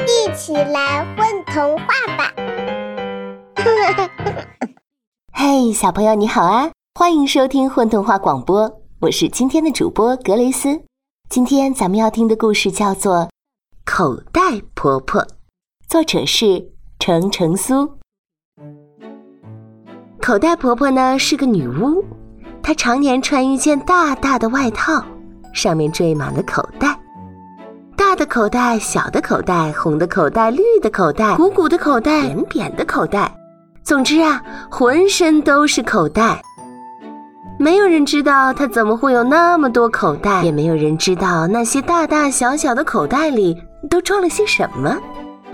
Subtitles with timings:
[0.00, 2.32] 一起来混童话吧！
[5.32, 10.82] 嘿，小朋友你好啊，欢迎收听混童话广播，我是今天的主播格雷斯。
[11.28, 13.16] 今天咱们要听的故事叫做
[13.84, 14.40] 《口袋
[14.74, 15.20] 婆婆》，
[15.88, 17.98] 作者是程程苏。
[20.20, 22.04] 口袋婆婆呢是个女巫，
[22.62, 25.04] 她常年穿一件大大的外套，
[25.52, 26.91] 上面缀满了口袋。
[28.26, 33.32] 口袋、小的口袋、红的口袋、绿的口袋、鼓鼓的口袋、扁扁的口袋，
[33.82, 36.40] 总之啊，浑身都是口袋。
[37.58, 43.56] 没有人知道他怎么会有那么多口袋，也没有人知道那些大大小小的口袋里
[43.88, 44.96] 都装了些什么。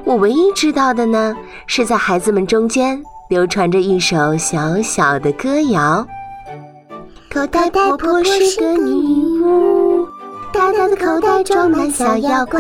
[0.05, 6.07] 我唯一知道的呢，是在孩子们中间流传着一首小小的歌谣：
[7.31, 9.88] 口袋婆婆是个女巫。
[10.59, 12.59] 大大的口袋装满小妖怪，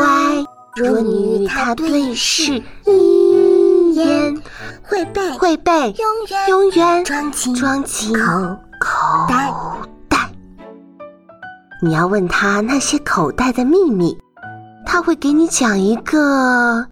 [0.76, 4.40] 若你与他对视一眼，
[4.84, 8.22] 会被会被永远永远装进装进口
[8.78, 9.52] 口袋
[10.08, 10.30] 袋。
[11.82, 14.16] 你要问他那些口袋的秘密，
[14.86, 16.86] 他会给你讲一个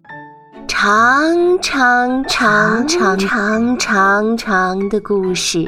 [0.67, 5.65] 长长长长长长长的故事。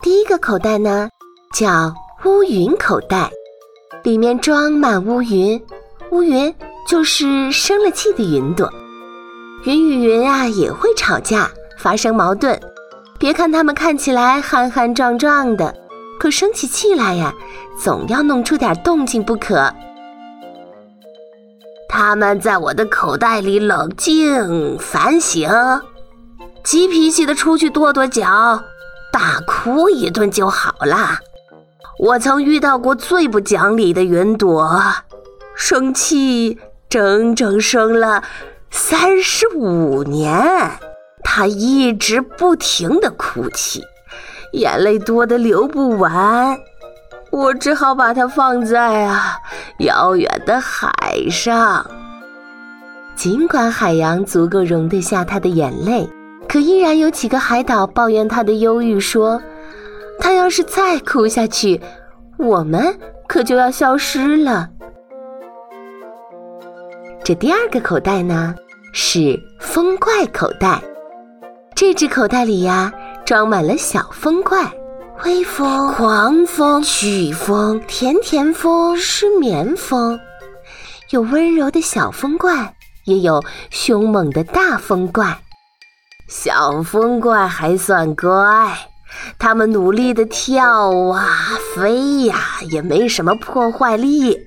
[0.00, 1.10] 第一个口袋呢？
[1.52, 3.30] 叫乌云口袋，
[4.02, 5.62] 里面装满乌云，
[6.10, 6.54] 乌云
[6.88, 8.72] 就是生了气的云朵。
[9.64, 12.58] 云与云啊也会吵架，发生矛盾。
[13.18, 15.74] 别看它们看起来憨憨壮壮的，
[16.18, 17.32] 可生起气来呀，
[17.80, 19.72] 总要弄出点动静不可。
[21.88, 25.48] 他们在我的口袋里冷静反省，
[26.64, 28.64] 急脾气的出去跺跺脚，
[29.12, 31.18] 大哭一顿就好了。
[32.02, 34.76] 我曾遇到过最不讲理的云朵，
[35.54, 36.58] 生气
[36.88, 38.24] 整整生了
[38.72, 40.72] 三十五年，
[41.22, 43.84] 它一直不停的哭泣，
[44.54, 46.58] 眼泪多得流不完，
[47.30, 49.36] 我只好把它放在啊
[49.78, 50.90] 遥远的海
[51.30, 51.88] 上。
[53.14, 56.10] 尽管海洋足够容得下它的眼泪，
[56.48, 59.40] 可依然有几个海岛抱怨它的忧郁，说。
[60.42, 61.80] 他要是再哭下去，
[62.36, 62.98] 我们
[63.28, 64.68] 可就要消失了。
[67.22, 68.52] 这第二个口袋呢，
[68.92, 70.82] 是风怪口袋。
[71.76, 72.92] 这只口袋里呀，
[73.24, 74.68] 装满了小风怪：
[75.24, 80.18] 微风、狂风、飓风、甜甜风、失眠风。
[81.10, 85.38] 有温柔的小风怪，也有凶猛的大风怪。
[86.26, 88.76] 小风怪还算乖。
[89.38, 91.26] 他们努力地跳啊
[91.74, 92.36] 飞呀，
[92.70, 94.46] 也没什么破坏力。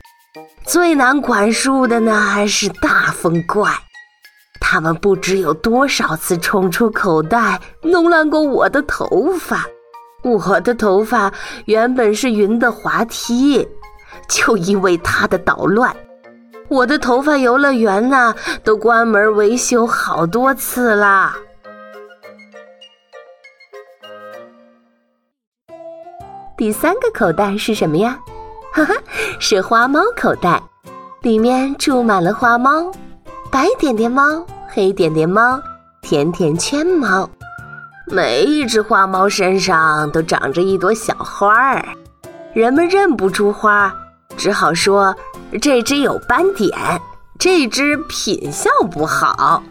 [0.66, 3.72] 最难管束的呢是大风怪，
[4.60, 9.66] 他们不知有多少次冲出口袋，弄乱过我的头发。
[10.24, 11.32] 我的头发
[11.66, 13.68] 原本是云的滑梯，
[14.28, 15.96] 就因为它的捣乱，
[16.68, 18.34] 我的头发游乐园呢
[18.64, 21.38] 都关门维修好多次啦。
[26.66, 28.18] 第三个口袋是什么呀？
[28.74, 28.96] 哈哈，
[29.40, 30.60] 是花猫口袋，
[31.22, 32.92] 里面住满了花猫，
[33.52, 35.62] 白点点猫、黑点点猫、
[36.02, 37.30] 甜甜圈猫。
[38.08, 41.86] 每一只花猫身上都长着一朵小花儿，
[42.52, 43.96] 人们认不出花，
[44.36, 45.16] 只好说
[45.62, 46.74] 这只有斑点，
[47.38, 49.62] 这只品相不好，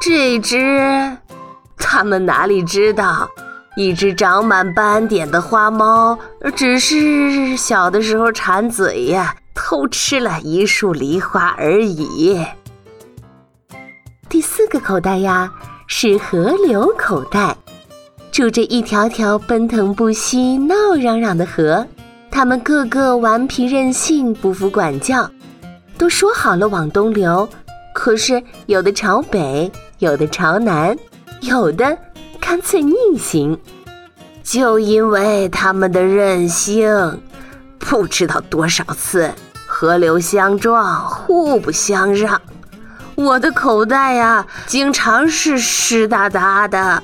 [0.00, 1.18] 这只……
[1.76, 3.28] 他们哪里知道？
[3.76, 6.18] 一只长满斑点的花猫，
[6.56, 12.44] 只是小的时候馋嘴呀，偷吃了一束梨花而已。
[14.28, 15.50] 第四个口袋呀，
[15.86, 17.56] 是河流口袋，
[18.32, 21.86] 住着一条条奔腾不息、闹嚷嚷的河，
[22.28, 25.30] 它们个个顽皮任性，不服管教，
[25.96, 27.48] 都说好了往东流，
[27.94, 30.96] 可是有的朝北，有的朝南，
[31.42, 31.96] 有的。
[32.50, 33.56] 干脆逆行，
[34.42, 37.22] 就因为他们的任性，
[37.78, 39.32] 不知道多少次
[39.68, 42.42] 河流相撞，互不相让。
[43.14, 47.00] 我的口袋呀，经常是湿哒哒的，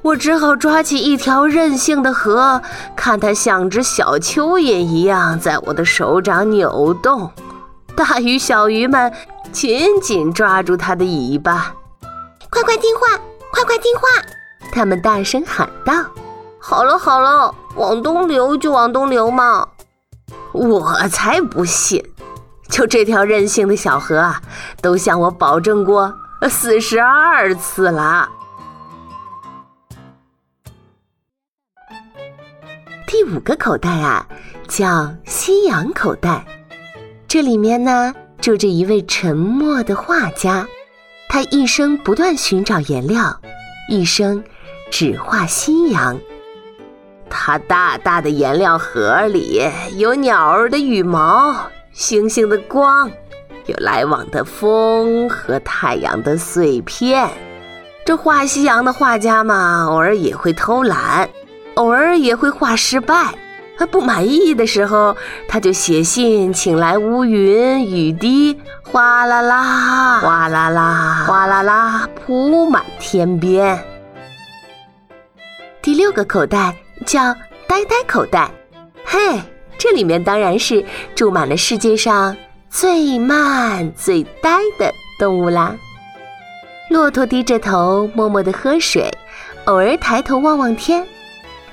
[0.00, 2.62] 我只好抓起一条任性的河，
[2.94, 7.28] 看它像只小蚯蚓一样在我的手掌扭动。
[7.96, 9.12] 大鱼小鱼们
[9.50, 11.74] 紧紧抓住它的尾巴，
[12.48, 13.18] 快快听话，
[13.50, 14.02] 快快听话。
[14.72, 15.92] 他们大声喊道
[16.60, 19.66] ：“好了好了，往东流就往东流嘛！”
[20.52, 22.04] 我才不信！
[22.68, 24.42] 就这条任性的小河啊，
[24.82, 26.12] 都向我保证过
[26.48, 28.28] 四十二次了。
[33.06, 34.26] 第五个口袋啊，
[34.68, 36.44] 叫西洋口袋。
[37.26, 40.66] 这里面呢，住着一位沉默的画家，
[41.28, 43.40] 他一生不断寻找颜料，
[43.88, 44.42] 一生
[44.90, 46.18] 只画夕阳。
[47.30, 49.62] 他大大的颜料盒里
[49.96, 51.54] 有鸟儿的羽毛、
[51.92, 53.10] 星星的光，
[53.66, 57.28] 有来往的风和太阳的碎片。
[58.06, 61.28] 这画夕阳的画家嘛，偶尔也会偷懒，
[61.74, 63.34] 偶尔也会画失败。
[63.76, 65.14] 他不满意的时候，
[65.46, 68.58] 他就写信请来乌云、雨滴，
[68.90, 73.78] 哗啦啦，哗啦啦，哗啦啦，铺满天边。
[75.82, 76.74] 第六个口袋。
[77.06, 77.32] 叫
[77.68, 78.50] 呆呆口袋，
[79.04, 79.40] 嘿，
[79.78, 80.84] 这里面当然是
[81.14, 82.36] 住满了世界上
[82.68, 85.74] 最慢最呆的动物啦。
[86.90, 89.08] 骆驼低着头默默地喝水，
[89.66, 91.02] 偶尔抬头望望天；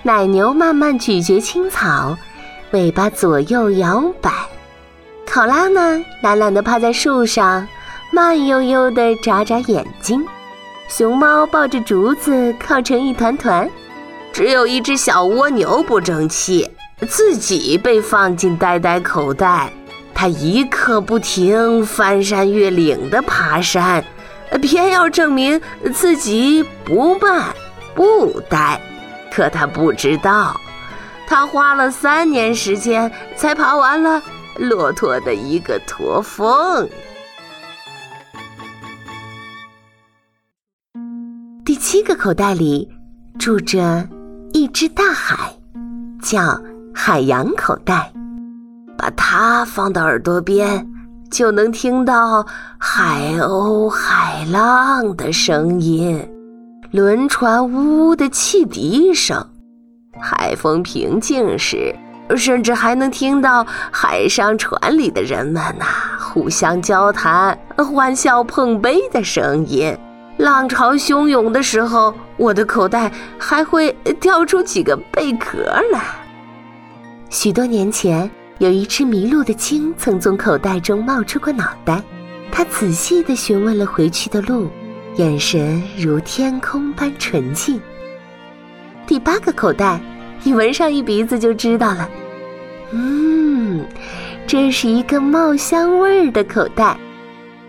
[0.03, 2.15] 奶牛慢慢咀嚼青草，
[2.71, 4.31] 尾巴左右摇摆；
[5.25, 7.67] 考拉呢，懒懒地趴在树上，
[8.11, 10.21] 慢悠悠地眨眨眼睛；
[10.87, 13.69] 熊猫抱着竹子靠成一团团。
[14.35, 16.69] 只有一只小蜗牛不争气，
[17.07, 19.71] 自己被放进呆呆口袋。
[20.13, 24.03] 它一刻不停翻山越岭的爬山，
[24.61, 25.61] 偏要证明
[25.93, 27.55] 自己不慢
[27.95, 28.77] 不呆。
[29.31, 30.59] 可它不知道，
[31.25, 34.21] 它花了三年时间才爬完了
[34.57, 36.89] 骆驼的一个驼峰。
[41.63, 42.89] 第七个口袋里
[43.39, 44.05] 住着。
[44.55, 45.53] 一只大海，
[46.21, 46.57] 叫
[46.93, 48.09] 海洋口袋，
[48.97, 50.87] 把它放到耳朵边，
[51.29, 52.41] 就能听到
[52.77, 56.25] 海鸥、海浪的声音，
[56.91, 59.45] 轮船呜呜的汽笛声。
[60.21, 61.93] 海风平静时，
[62.37, 65.85] 甚至还能听到海上船里的人们呐
[66.17, 69.93] 互相交谈、欢笑碰杯的声音。
[70.37, 75.59] 浪潮汹涌的时候，我的口袋还会掉出几个贝壳
[75.91, 76.03] 来。
[77.29, 78.29] 许多年前，
[78.59, 82.01] 有一只迷路的鲸曾从口袋中冒出过脑袋，
[82.51, 84.69] 它仔细地询问了回去的路，
[85.15, 87.79] 眼神如天空般纯净。
[89.07, 89.99] 第八个口袋，
[90.43, 92.09] 你闻上一鼻子就知道了。
[92.91, 93.85] 嗯，
[94.45, 96.97] 这是一个冒香味儿的口袋。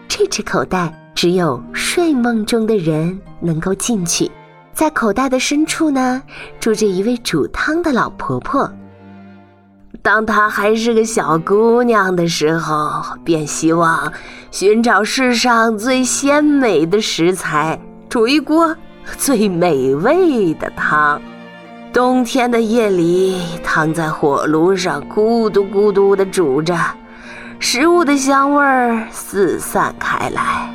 [0.09, 0.93] 这只口袋。
[1.17, 4.31] 只有睡梦中的人能够进去，
[4.77, 6.23] 在口袋的深处呢，
[6.61, 8.71] 住着一位煮汤的老婆婆。
[10.03, 14.13] 当她还是个小姑娘的时候，便希望
[14.51, 17.81] 寻找世上最鲜美的食材，
[18.11, 18.77] 煮一锅
[19.17, 21.19] 最美味的汤。
[21.91, 26.77] 冬天的夜里，躺在火炉上，咕嘟咕嘟地煮着，
[27.59, 30.71] 食物的香味儿四散开来。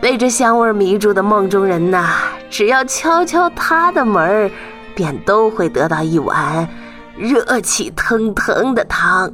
[0.00, 2.06] 被这香味迷住的梦中人呐，
[2.50, 4.50] 只要敲敲他的门儿，
[4.94, 6.68] 便都会得到一碗
[7.16, 9.32] 热气腾腾的汤。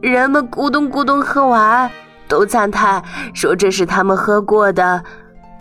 [0.00, 1.90] 人们咕咚咕咚喝完，
[2.28, 3.02] 都赞叹
[3.34, 5.02] 说这是他们喝过的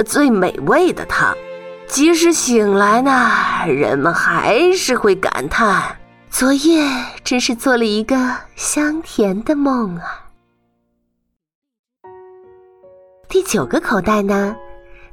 [0.06, 1.36] 最美味的汤。
[1.88, 3.30] 即使醒来呢，
[3.68, 5.96] 人们还是会感叹：
[6.30, 6.90] 昨夜
[7.24, 8.16] 真是做了一个
[8.56, 10.25] 香甜的梦啊。
[13.28, 14.56] 第九个口袋呢，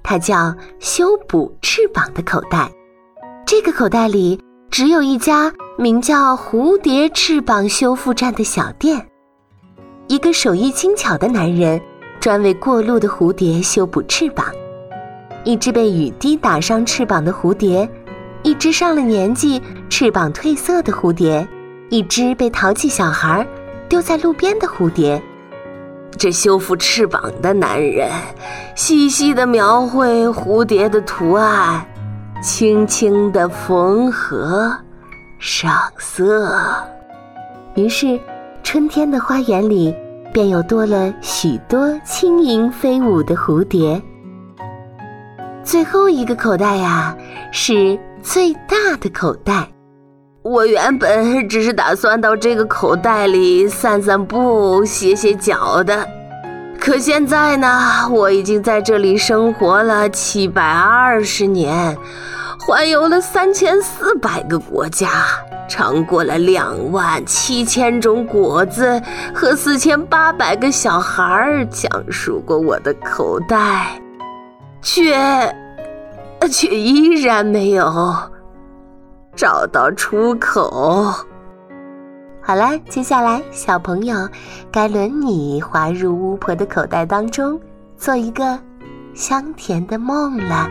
[0.02, 2.70] 它叫修补翅膀的口袋。
[3.46, 4.38] 这个口袋里
[4.70, 9.06] 只有一家名叫“蝴蝶翅膀修复站”的小店。
[10.08, 11.80] 一个手艺精巧的男人
[12.20, 14.46] 专为过路的蝴蝶修补翅膀。
[15.44, 17.88] 一只被雨滴打伤翅膀的蝴蝶，
[18.42, 21.46] 一只上了年纪翅膀褪色的蝴蝶，
[21.88, 23.46] 一只被淘气小孩
[23.88, 25.20] 丢在路边的蝴蝶。
[26.18, 28.10] 这修复翅膀的男人，
[28.74, 31.84] 细细的描绘蝴蝶的图案，
[32.42, 34.76] 轻轻的缝合、
[35.38, 36.56] 上色。
[37.74, 38.20] 于是，
[38.62, 39.94] 春天的花园里
[40.32, 44.00] 便又多了许多轻盈飞舞的蝴蝶。
[45.64, 47.16] 最后一个口袋呀，
[47.50, 49.66] 是最大的口袋。
[50.42, 56.04] 我原本只是打算到这个口袋里散散步、歇歇脚的，
[56.80, 57.80] 可现在呢，
[58.10, 61.96] 我已经在这里生活了七百二十年，
[62.58, 65.08] 环游了三千四百个国家，
[65.68, 69.00] 尝过了两万七千种果子，
[69.32, 73.96] 和四千八百个小孩儿讲述过我的口袋，
[74.82, 75.14] 却，
[76.50, 78.31] 却依然没有。
[79.34, 81.12] 找到出口。
[82.44, 84.28] 好了，接下来小朋友
[84.70, 87.58] 该轮你滑入巫婆的口袋当中，
[87.96, 88.58] 做一个
[89.14, 90.68] 香甜的梦了。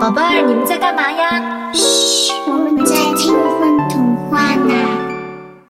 [0.00, 1.72] 宝贝儿，你们在干嘛呀？
[1.72, 3.73] 嘘，我们在听。